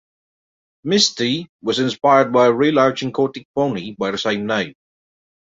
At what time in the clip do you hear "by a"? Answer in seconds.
2.33-2.51